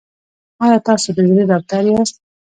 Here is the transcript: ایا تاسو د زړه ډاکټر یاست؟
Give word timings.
ایا 0.63 0.77
تاسو 0.87 1.07
د 1.15 1.17
زړه 1.29 1.43
ډاکټر 1.51 1.83
یاست؟ 1.91 2.15